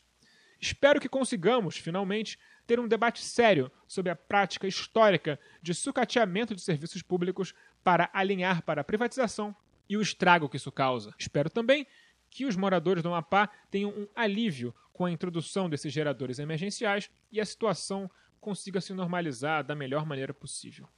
Espero 0.61 1.01
que 1.01 1.09
consigamos, 1.09 1.77
finalmente, 1.77 2.39
ter 2.67 2.79
um 2.79 2.87
debate 2.87 3.21
sério 3.21 3.71
sobre 3.87 4.13
a 4.13 4.17
prática 4.17 4.67
histórica 4.67 5.39
de 5.61 5.75
sucateamento 5.75 6.55
de 6.55 6.61
serviços 6.61 7.03
públicos 7.03 7.53
para 7.83 8.09
alinhar 8.13 8.63
para 8.63 8.83
a 8.83 8.85
privatização 8.85 9.55
e 9.89 9.97
o 9.97 10.03
estrago 10.03 10.49
que 10.49 10.57
isso 10.57 10.71
causa. 10.71 11.13
Espero 11.19 11.51
também 11.51 11.87
que 12.31 12.47
os 12.47 12.57
moradores 12.57 13.03
do 13.03 13.09
Amapá 13.09 13.51
tenham 13.71 13.91
um 13.91 14.07
alívio 14.15 14.75
com 14.93 15.05
a 15.05 15.11
introdução 15.11 15.69
desses 15.69 15.93
geradores 15.93 16.39
emergenciais 16.39 17.11
e 17.31 17.41
a 17.41 17.45
situação 17.45 18.11
consiga 18.41 18.81
se 18.81 18.93
normalizar 18.95 19.65
da 19.65 19.75
melhor 19.75 20.07
maneira 20.07 20.33
possível. 20.33 20.89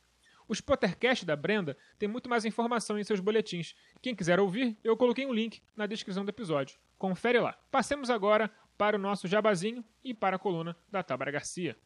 O 0.46 0.52
Spottercast 0.52 1.24
da 1.24 1.34
Brenda 1.34 1.76
tem 1.98 2.08
muito 2.08 2.28
mais 2.28 2.44
informação 2.44 2.98
em 2.98 3.04
seus 3.04 3.20
boletins. 3.20 3.74
Quem 4.02 4.14
quiser 4.14 4.38
ouvir, 4.38 4.76
eu 4.84 4.96
coloquei 4.96 5.26
um 5.26 5.32
link 5.32 5.62
na 5.76 5.86
descrição 5.86 6.24
do 6.24 6.28
episódio. 6.28 6.78
Confere 6.98 7.40
lá. 7.40 7.56
Passemos 7.70 8.10
agora 8.10 8.50
para 8.76 8.96
o 8.96 9.00
nosso 9.00 9.26
jabazinho 9.26 9.84
e 10.02 10.12
para 10.12 10.36
a 10.36 10.38
coluna 10.38 10.76
da 10.90 11.02
Tabara 11.02 11.30
Garcia. 11.30 11.76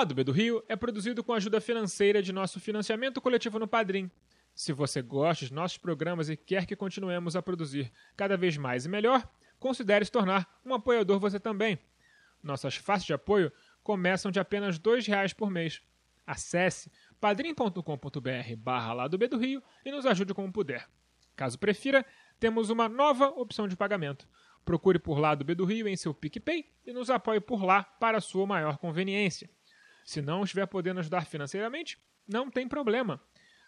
Lado 0.00 0.14
B 0.14 0.24
do 0.24 0.32
Rio 0.32 0.64
é 0.66 0.74
produzido 0.74 1.22
com 1.22 1.34
a 1.34 1.36
ajuda 1.36 1.60
financeira 1.60 2.22
de 2.22 2.32
nosso 2.32 2.58
financiamento 2.58 3.20
coletivo 3.20 3.58
no 3.58 3.68
Padrim. 3.68 4.10
Se 4.54 4.72
você 4.72 5.02
gosta 5.02 5.44
de 5.44 5.52
nossos 5.52 5.76
programas 5.76 6.30
e 6.30 6.38
quer 6.38 6.64
que 6.64 6.74
continuemos 6.74 7.36
a 7.36 7.42
produzir 7.42 7.92
cada 8.16 8.34
vez 8.34 8.56
mais 8.56 8.86
e 8.86 8.88
melhor, 8.88 9.30
considere 9.58 10.02
se 10.02 10.10
tornar 10.10 10.58
um 10.64 10.72
apoiador 10.72 11.20
você 11.20 11.38
também. 11.38 11.78
Nossas 12.42 12.76
faces 12.76 13.04
de 13.04 13.12
apoio 13.12 13.52
começam 13.82 14.30
de 14.30 14.40
apenas 14.40 14.78
R$ 14.78 15.00
reais 15.06 15.34
por 15.34 15.50
mês. 15.50 15.82
Acesse 16.26 16.90
padrim.com.br 17.20 18.56
barra 18.56 18.94
Lado 18.94 19.18
B 19.18 19.28
do 19.28 19.36
Rio 19.36 19.62
e 19.84 19.90
nos 19.90 20.06
ajude 20.06 20.32
como 20.32 20.50
puder. 20.50 20.88
Caso 21.36 21.58
prefira, 21.58 22.06
temos 22.38 22.70
uma 22.70 22.88
nova 22.88 23.26
opção 23.26 23.68
de 23.68 23.76
pagamento. 23.76 24.26
Procure 24.64 24.98
por 24.98 25.18
Lado 25.18 25.44
B 25.44 25.54
do 25.54 25.66
Rio 25.66 25.86
em 25.86 25.94
seu 25.94 26.14
PicPay 26.14 26.64
e 26.86 26.92
nos 26.94 27.10
apoie 27.10 27.38
por 27.38 27.62
lá 27.62 27.82
para 27.82 28.18
sua 28.18 28.46
maior 28.46 28.78
conveniência. 28.78 29.50
Se 30.04 30.20
não 30.20 30.44
estiver 30.44 30.66
podendo 30.66 31.00
ajudar 31.00 31.26
financeiramente, 31.26 31.98
não 32.26 32.50
tem 32.50 32.66
problema. 32.68 33.20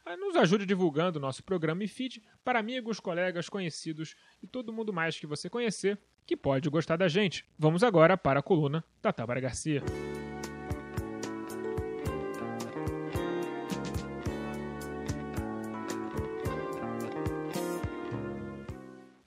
Ah, 0.05 0.17
nos 0.17 0.35
ajude 0.35 0.67
divulgando 0.67 1.21
nosso 1.21 1.45
programa 1.45 1.85
e 1.85 1.89
feed 1.89 2.23
para 2.45 2.59
amigos, 2.59 2.99
colegas, 2.99 3.49
conhecidos 3.49 4.17
e 4.43 4.47
todo 4.49 4.73
mundo 4.73 4.93
mais 4.93 5.19
que 5.19 5.27
você 5.27 5.49
conhecer 5.49 5.97
que 6.27 6.37
pode 6.37 6.69
gostar 6.69 6.97
da 6.97 7.07
gente. 7.07 7.47
Vamos 7.57 7.85
agora 7.85 8.17
para 8.17 8.41
a 8.41 8.43
coluna 8.43 8.85
da 9.01 9.13
Tábara 9.13 9.41
Garcia. 9.41 9.83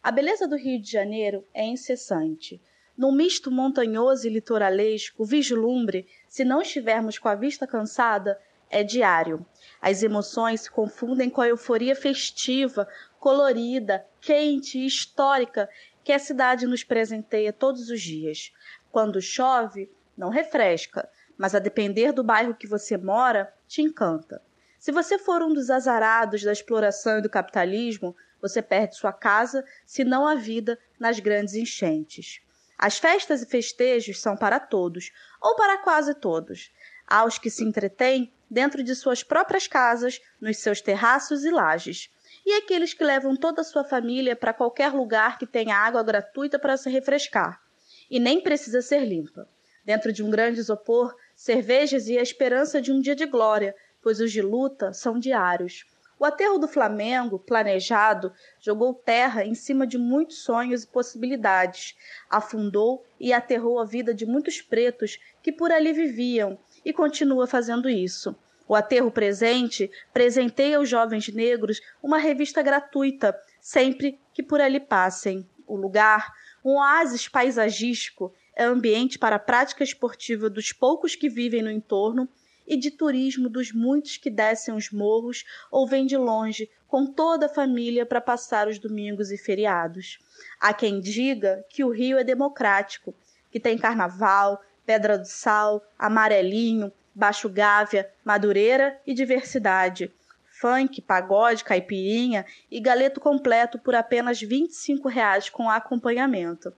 A 0.04 0.12
beleza 0.12 0.48
do 0.48 0.56
Rio 0.56 0.80
de 0.80 0.92
Janeiro 0.92 1.44
é 1.54 1.66
incessante. 1.66 2.62
Num 2.98 3.12
misto 3.12 3.52
montanhoso 3.52 4.25
e 4.25 4.30
litoralesco, 4.30 5.24
o 5.24 5.25
vislumbre, 5.25 6.08
se 6.30 6.46
não 6.46 6.62
estivermos 6.62 7.18
com 7.18 7.28
a 7.28 7.36
vista 7.36 7.68
cansada, 7.68 8.40
é 8.70 8.84
diário. 8.84 9.46
As 9.82 10.02
emoções 10.02 10.62
se 10.62 10.72
confundem 10.72 11.30
com 11.30 11.42
a 11.42 11.48
euforia 11.48 11.96
festiva, 11.96 12.88
colorida, 13.20 14.06
quente 14.22 14.80
e 14.80 14.86
histórica 14.86 15.70
que 16.04 16.12
a 16.14 16.20
cidade 16.20 16.66
nos 16.66 16.84
presenteia 16.84 17.52
todos 17.52 17.90
os 17.90 18.02
dias. 18.02 18.54
Quando 18.92 19.22
chove, 19.22 19.92
não 20.16 20.30
refresca, 20.30 21.10
mas 21.38 21.54
a 21.54 21.60
depender 21.60 22.14
do 22.14 22.24
bairro 22.24 22.56
que 22.56 22.68
você 22.68 22.98
mora, 22.98 23.54
te 23.68 23.82
encanta. 23.82 24.42
Se 24.80 24.92
você 24.92 25.20
for 25.20 25.42
um 25.42 25.54
dos 25.54 25.70
azarados 25.70 26.44
da 26.44 26.52
exploração 26.52 27.18
e 27.18 27.22
do 27.22 27.30
capitalismo, 27.30 28.16
você 28.42 28.62
perde 28.62 28.96
sua 28.96 29.12
casa, 29.12 29.66
se 29.86 30.04
não 30.04 30.28
a 30.28 30.36
vida, 30.36 30.80
nas 31.00 31.20
grandes 31.20 31.56
enchentes. 31.56 32.45
As 32.77 32.98
festas 32.98 33.41
e 33.41 33.46
festejos 33.46 34.20
são 34.20 34.36
para 34.36 34.60
todos, 34.60 35.12
ou 35.41 35.55
para 35.55 35.77
quase 35.77 36.13
todos. 36.13 36.72
Há 37.08 37.24
os 37.25 37.38
que 37.38 37.50
se 37.50 37.63
entretêm 37.63 38.34
dentro 38.50 38.84
de 38.84 38.96
suas 38.96 39.24
próprias 39.24 39.67
casas, 39.67 40.22
nos 40.39 40.58
seus 40.58 40.82
terraços 40.82 41.44
e 41.46 41.51
lajes. 41.51 42.10
E 42.46 42.53
aqueles 42.53 42.94
que 42.94 43.03
levam 43.03 43.36
toda 43.36 43.62
a 43.62 43.63
sua 43.63 43.84
família 43.84 44.36
para 44.36 44.53
qualquer 44.53 44.94
lugar 44.94 45.38
que 45.38 45.48
tenha 45.48 45.75
água 45.75 46.03
gratuita 46.03 46.60
para 46.60 46.77
se 46.77 46.89
refrescar. 46.89 47.62
E 48.10 48.20
nem 48.20 48.41
precisa 48.41 48.82
ser 48.82 49.05
limpa. 49.05 49.50
Dentro 49.84 50.12
de 50.12 50.24
um 50.24 50.29
grande 50.29 50.60
isopor, 50.60 51.15
cervejas 51.36 52.08
e 52.08 52.17
a 52.17 52.22
esperança 52.22 52.82
de 52.82 52.91
um 52.91 53.00
dia 53.00 53.15
de 53.15 53.25
glória, 53.25 53.75
pois 54.01 54.20
os 54.20 54.32
de 54.32 54.41
luta 54.41 54.94
são 54.94 55.20
diários. 55.20 55.86
O 56.18 56.24
aterro 56.24 56.58
do 56.58 56.68
Flamengo, 56.68 57.38
planejado, 57.38 58.32
jogou 58.60 58.94
terra 58.94 59.44
em 59.44 59.54
cima 59.54 59.86
de 59.86 59.98
muitos 59.98 60.38
sonhos 60.44 60.84
e 60.84 60.88
possibilidades, 60.88 61.96
afundou 62.30 63.06
e 63.20 63.34
aterrou 63.34 63.80
a 63.80 63.86
vida 63.86 64.14
de 64.14 64.26
muitos 64.26 64.62
pretos 64.62 65.20
que 65.44 65.52
por 65.52 65.72
ali 65.72 65.92
viviam 65.92 66.58
e 66.86 66.94
continua 66.94 67.46
fazendo 67.46 67.90
isso. 67.90 68.34
O 68.68 68.76
aterro 68.76 69.12
presente 69.12 69.92
presenteia 70.14 70.78
aos 70.78 70.88
jovens 70.88 71.28
negros 71.28 71.82
uma 72.02 72.18
revista 72.18 72.62
gratuita 72.62 73.38
sempre 73.60 74.18
que 74.34 74.42
por 74.42 74.62
ali 74.62 74.80
passem. 74.80 75.48
O 75.68 75.76
lugar, 75.76 76.34
um 76.64 76.78
oásis 76.78 77.28
paisagístico, 77.28 78.34
é 78.56 78.64
ambiente 78.64 79.20
para 79.20 79.36
a 79.36 79.40
prática 79.40 79.84
esportiva 79.84 80.50
dos 80.50 80.72
poucos 80.72 81.14
que 81.14 81.28
vivem 81.28 81.62
no 81.62 81.70
entorno 81.70 82.30
e 82.68 82.78
de 82.78 82.92
turismo 82.92 83.50
dos 83.50 83.72
muitos 83.72 84.18
que 84.18 84.30
descem 84.30 84.74
os 84.74 84.92
morros 84.92 85.44
ou 85.72 85.88
vêm 85.88 86.06
de 86.06 86.18
longe 86.18 86.70
com 86.88 87.06
toda 87.06 87.48
a 87.48 87.54
família 87.54 88.06
para 88.06 88.22
passar 88.22 88.68
os 88.68 88.80
domingos 88.80 89.32
e 89.32 89.38
feriados. 89.38 90.20
Há 90.60 90.74
quem 90.74 91.00
diga 91.00 91.66
que 91.70 91.84
o 91.84 91.90
Rio 91.90 92.18
é 92.18 92.24
democrático, 92.24 93.14
que 93.52 93.60
tem 93.60 93.78
carnaval, 93.78 94.62
Pedra 94.86 95.18
do 95.18 95.26
Sal, 95.26 95.84
Amarelinho, 95.98 96.92
Baixo 97.14 97.50
Gávea, 97.50 98.10
Madureira 98.24 99.00
e 99.06 99.14
diversidade. 99.14 100.12
Funk, 100.60 101.02
pagode, 101.02 101.64
caipirinha 101.64 102.46
e 102.72 102.80
galeto 102.80 103.20
completo 103.20 103.78
por 103.78 103.94
apenas 103.94 104.40
25 104.40 105.10
reais 105.10 105.50
com 105.50 105.70
acompanhamento. 105.70 106.72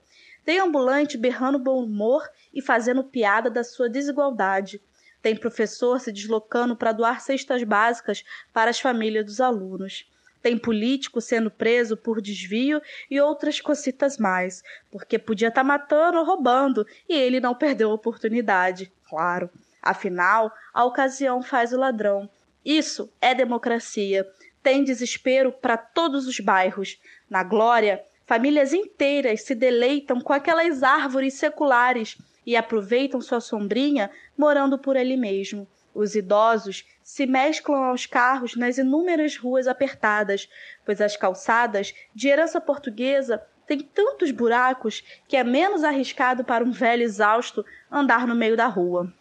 Tem 0.44 0.58
ambulante 0.58 1.16
berrando 1.16 1.58
bom 1.58 1.84
humor 1.84 2.28
e 2.52 2.62
fazendo 2.62 3.04
piada 3.04 3.50
da 3.50 3.62
sua 3.62 3.88
desigualdade. 3.88 4.80
Tem 5.20 5.36
professor 5.36 6.00
se 6.00 6.12
deslocando 6.12 6.76
para 6.76 6.92
doar 6.92 7.20
cestas 7.20 7.62
básicas 7.62 8.24
para 8.52 8.70
as 8.70 8.80
famílias 8.80 9.24
dos 9.24 9.40
alunos. 9.40 10.06
Tem 10.40 10.56
político 10.56 11.20
sendo 11.20 11.50
preso 11.50 11.96
por 11.96 12.20
desvio 12.20 12.80
e 13.10 13.20
outras 13.20 13.60
cocitas 13.60 14.18
mais, 14.18 14.62
porque 14.90 15.18
podia 15.18 15.48
estar 15.48 15.62
tá 15.62 15.66
matando 15.66 16.18
ou 16.18 16.24
roubando 16.24 16.86
e 17.08 17.14
ele 17.14 17.40
não 17.40 17.54
perdeu 17.54 17.90
a 17.90 17.94
oportunidade, 17.94 18.92
claro. 19.08 19.50
Afinal, 19.82 20.52
a 20.72 20.84
ocasião 20.84 21.42
faz 21.42 21.72
o 21.72 21.78
ladrão. 21.78 22.28
Isso 22.64 23.12
é 23.20 23.34
democracia. 23.34 24.26
Tem 24.62 24.84
desespero 24.84 25.50
para 25.50 25.76
todos 25.76 26.26
os 26.26 26.38
bairros. 26.40 27.00
Na 27.28 27.42
glória, 27.42 28.02
famílias 28.26 28.72
inteiras 28.72 29.42
se 29.42 29.54
deleitam 29.54 30.20
com 30.20 30.32
aquelas 30.32 30.82
árvores 30.82 31.34
seculares 31.34 32.18
e 32.48 32.56
aproveitam 32.56 33.20
sua 33.20 33.42
sombrinha 33.42 34.10
morando 34.34 34.78
por 34.78 34.96
ali 34.96 35.18
mesmo. 35.18 35.68
Os 35.94 36.14
idosos 36.14 36.88
se 37.02 37.26
mesclam 37.26 37.84
aos 37.84 38.06
carros 38.06 38.56
nas 38.56 38.78
inúmeras 38.78 39.36
ruas 39.36 39.68
apertadas, 39.68 40.48
pois 40.82 40.98
as 40.98 41.14
calçadas 41.14 41.94
de 42.14 42.26
herança 42.26 42.58
portuguesa 42.58 43.42
têm 43.66 43.80
tantos 43.80 44.30
buracos 44.30 45.04
que 45.28 45.36
é 45.36 45.44
menos 45.44 45.84
arriscado 45.84 46.42
para 46.42 46.64
um 46.64 46.70
velho 46.70 47.02
exausto 47.02 47.66
andar 47.92 48.26
no 48.26 48.34
meio 48.34 48.56
da 48.56 48.66
rua. 48.66 49.12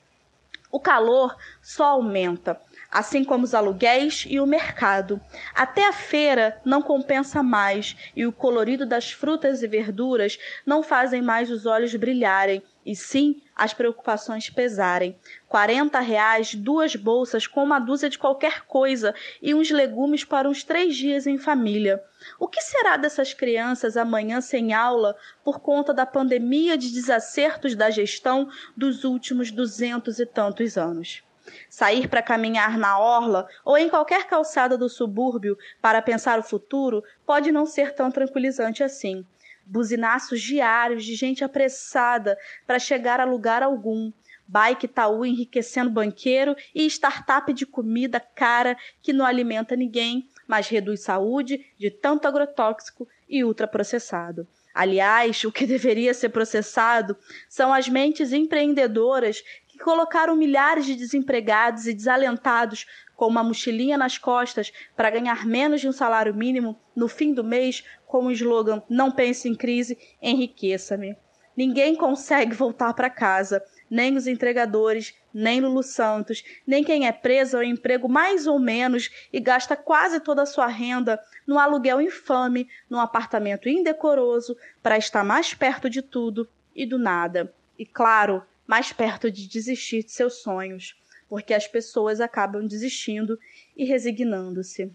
O 0.71 0.79
calor 0.79 1.35
só 1.61 1.85
aumenta, 1.85 2.59
assim 2.91 3.23
como 3.23 3.43
os 3.45 3.53
aluguéis 3.53 4.25
e 4.27 4.39
o 4.39 4.45
mercado. 4.45 5.19
Até 5.55 5.87
a 5.87 5.93
feira 5.93 6.59
não 6.65 6.81
compensa 6.81 7.41
mais 7.41 7.95
e 8.15 8.25
o 8.25 8.31
colorido 8.31 8.85
das 8.85 9.11
frutas 9.11 9.63
e 9.63 9.67
verduras 9.67 10.37
não 10.65 10.83
fazem 10.83 11.21
mais 11.21 11.49
os 11.49 11.65
olhos 11.65 11.95
brilharem 11.95 12.61
e 12.85 12.95
sim 12.95 13.41
as 13.55 13.73
preocupações 13.73 14.49
pesarem. 14.49 15.17
Quarenta 15.47 16.01
reais, 16.01 16.53
duas 16.53 16.97
bolsas 16.97 17.47
com 17.47 17.63
uma 17.63 17.79
dúzia 17.79 18.09
de 18.09 18.19
qualquer 18.19 18.65
coisa 18.65 19.15
e 19.41 19.55
uns 19.55 19.71
legumes 19.71 20.25
para 20.25 20.49
uns 20.49 20.61
três 20.61 20.93
dias 20.93 21.25
em 21.25 21.37
família. 21.37 22.03
O 22.37 22.49
que 22.49 22.59
será 22.61 22.97
dessas 22.97 23.33
crianças 23.33 23.95
amanhã 23.95 24.41
sem 24.41 24.73
aula 24.73 25.15
por 25.45 25.61
conta 25.61 25.93
da 25.93 26.05
pandemia 26.05 26.77
de 26.77 26.91
desacertos 26.91 27.75
da 27.75 27.89
gestão 27.89 28.49
dos 28.75 29.05
últimos 29.05 29.49
duzentos 29.49 30.19
e 30.19 30.25
tantos 30.25 30.77
anos? 30.77 31.23
Sair 31.69 32.09
para 32.09 32.21
caminhar 32.21 32.77
na 32.77 32.99
orla 32.99 33.47
ou 33.63 33.77
em 33.77 33.87
qualquer 33.87 34.27
calçada 34.27 34.77
do 34.77 34.89
subúrbio 34.89 35.57
para 35.81 36.01
pensar 36.01 36.37
o 36.39 36.43
futuro 36.43 37.01
pode 37.25 37.53
não 37.53 37.65
ser 37.65 37.95
tão 37.95 38.11
tranquilizante 38.11 38.83
assim 38.83 39.25
buzinaços 39.67 40.41
diários 40.41 41.03
de 41.03 41.13
gente 41.13 41.43
apressada 41.43 42.37
para 42.65 42.79
chegar 42.79 43.19
a 43.19 43.25
lugar 43.25 43.61
algum, 43.61 44.11
bike 44.47 44.85
Itaú 44.85 45.25
enriquecendo 45.25 45.89
banqueiro 45.89 46.55
e 46.73 46.85
startup 46.85 47.51
de 47.53 47.65
comida 47.65 48.19
cara 48.19 48.77
que 49.01 49.13
não 49.13 49.25
alimenta 49.25 49.75
ninguém, 49.75 50.27
mas 50.47 50.67
reduz 50.69 51.01
saúde 51.01 51.65
de 51.77 51.91
tanto 51.91 52.27
agrotóxico 52.27 53.07
e 53.27 53.43
ultraprocessado. 53.43 54.47
Aliás, 54.73 55.43
o 55.43 55.51
que 55.51 55.65
deveria 55.67 56.13
ser 56.13 56.29
processado 56.29 57.17
são 57.49 57.73
as 57.73 57.89
mentes 57.89 58.31
empreendedoras 58.31 59.43
que 59.67 59.79
colocaram 59.79 60.35
milhares 60.35 60.85
de 60.85 60.95
desempregados 60.95 61.87
e 61.87 61.93
desalentados 61.93 62.85
com 63.15 63.27
uma 63.27 63.43
mochilinha 63.43 63.97
nas 63.97 64.17
costas 64.17 64.71
para 64.95 65.09
ganhar 65.09 65.45
menos 65.45 65.81
de 65.81 65.87
um 65.87 65.91
salário 65.91 66.33
mínimo 66.33 66.79
no 66.95 67.07
fim 67.07 67.33
do 67.33 67.43
mês 67.43 67.83
com 68.05 68.25
o 68.25 68.31
slogan 68.31 68.81
Não 68.87 69.11
pense 69.11 69.49
em 69.49 69.55
crise, 69.55 69.97
enriqueça-me. 70.21 71.17
Ninguém 71.55 71.95
consegue 71.95 72.53
voltar 72.53 72.93
para 72.93 73.09
casa, 73.09 73.63
nem 73.89 74.15
os 74.15 74.27
entregadores, 74.27 75.13
nem 75.33 75.61
Lulu 75.61 75.83
Santos, 75.83 76.43
nem 76.65 76.83
quem 76.83 77.07
é 77.07 77.11
preso 77.11 77.57
ao 77.57 77.63
emprego 77.63 78.07
mais 78.07 78.47
ou 78.47 78.59
menos 78.59 79.09
e 79.31 79.39
gasta 79.39 79.75
quase 79.75 80.19
toda 80.19 80.41
a 80.41 80.45
sua 80.45 80.67
renda 80.67 81.19
num 81.45 81.59
aluguel 81.59 82.01
infame, 82.01 82.69
num 82.89 82.99
apartamento 82.99 83.69
indecoroso, 83.69 84.57
para 84.81 84.97
estar 84.97 85.23
mais 85.23 85.53
perto 85.53 85.89
de 85.89 86.01
tudo 86.01 86.47
e 86.75 86.85
do 86.85 86.97
nada. 86.97 87.53
E 87.77 87.85
claro, 87.85 88.43
mais 88.65 88.91
perto 88.91 89.31
de 89.31 89.47
desistir 89.47 90.03
de 90.03 90.11
seus 90.11 90.41
sonhos 90.41 90.95
porque 91.29 91.53
as 91.53 91.67
pessoas 91.67 92.19
acabam 92.21 92.65
desistindo 92.65 93.39
e 93.75 93.85
resignando-se. 93.85 94.91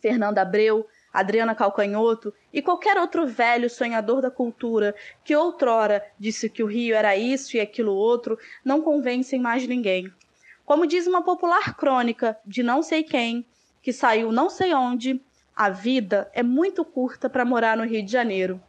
Fernanda 0.00 0.42
Abreu, 0.42 0.86
Adriana 1.18 1.54
Calcanhoto 1.54 2.32
e 2.52 2.62
qualquer 2.62 2.96
outro 2.96 3.26
velho 3.26 3.68
sonhador 3.68 4.22
da 4.22 4.30
cultura 4.30 4.94
que 5.24 5.34
outrora 5.34 6.04
disse 6.18 6.48
que 6.48 6.62
o 6.62 6.66
Rio 6.66 6.94
era 6.94 7.16
isso 7.16 7.56
e 7.56 7.60
aquilo 7.60 7.92
outro, 7.92 8.38
não 8.64 8.82
convencem 8.82 9.40
mais 9.40 9.66
ninguém. 9.66 10.12
Como 10.64 10.86
diz 10.86 11.08
uma 11.08 11.24
popular 11.24 11.76
crônica 11.76 12.38
de 12.46 12.62
não 12.62 12.82
sei 12.82 13.02
quem, 13.02 13.44
que 13.82 13.92
saiu 13.92 14.30
não 14.30 14.48
sei 14.48 14.72
onde, 14.72 15.20
a 15.56 15.70
vida 15.70 16.30
é 16.32 16.42
muito 16.42 16.84
curta 16.84 17.28
para 17.28 17.44
morar 17.44 17.76
no 17.76 17.84
Rio 17.84 18.04
de 18.04 18.12
Janeiro. 18.12 18.62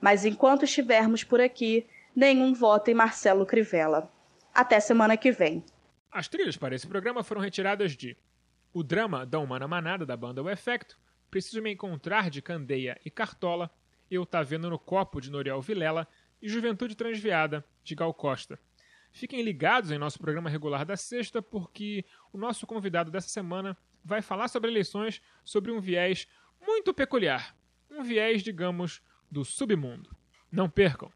Mas 0.00 0.24
enquanto 0.24 0.64
estivermos 0.64 1.24
por 1.24 1.40
aqui, 1.40 1.84
nenhum 2.14 2.54
vota 2.54 2.90
em 2.90 2.94
Marcelo 2.94 3.44
Crivella. 3.44 4.08
Até 4.54 4.78
semana 4.78 5.16
que 5.16 5.32
vem. 5.32 5.64
As 6.12 6.28
trilhas 6.28 6.56
para 6.56 6.74
esse 6.74 6.86
programa 6.86 7.24
foram 7.24 7.40
retiradas 7.40 7.96
de 7.96 8.16
O 8.72 8.84
Drama 8.84 9.26
da 9.26 9.40
Humana 9.40 9.66
Manada, 9.66 10.06
da 10.06 10.16
banda 10.16 10.40
O 10.40 10.48
Efecto, 10.48 10.96
Preciso 11.30 11.62
Me 11.62 11.72
Encontrar, 11.72 12.30
de 12.30 12.40
Candeia 12.40 13.00
e 13.04 13.10
Cartola, 13.10 13.70
Eu 14.10 14.24
Tá 14.24 14.42
Vendo 14.42 14.70
no 14.70 14.78
Copo, 14.78 15.20
de 15.20 15.30
Noriel 15.30 15.60
Vilela, 15.60 16.08
e 16.40 16.48
Juventude 16.48 16.94
Transviada, 16.94 17.64
de 17.82 17.94
Gal 17.94 18.12
Costa. 18.12 18.58
Fiquem 19.12 19.42
ligados 19.42 19.90
em 19.90 19.98
nosso 19.98 20.18
programa 20.18 20.50
regular 20.50 20.84
da 20.84 20.96
sexta, 20.96 21.40
porque 21.40 22.04
o 22.32 22.38
nosso 22.38 22.66
convidado 22.66 23.10
dessa 23.10 23.28
semana 23.28 23.76
vai 24.04 24.20
falar 24.20 24.48
sobre 24.48 24.70
eleições 24.70 25.22
sobre 25.44 25.72
um 25.72 25.80
viés 25.80 26.28
muito 26.60 26.92
peculiar. 26.92 27.56
Um 27.90 28.02
viés, 28.02 28.42
digamos, 28.42 29.00
do 29.30 29.44
submundo. 29.44 30.14
Não 30.52 30.68
percam! 30.68 31.10